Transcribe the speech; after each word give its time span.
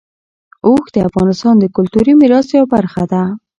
اوښ 0.67 0.85
د 0.95 0.97
افغانستان 1.09 1.55
د 1.59 1.65
کلتوري 1.75 2.13
میراث 2.19 2.47
یوه 2.57 2.67
برخه 2.75 3.03
ده. 3.11 3.23